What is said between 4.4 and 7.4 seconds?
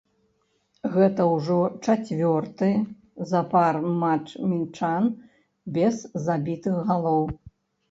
мінчан без забітых галоў.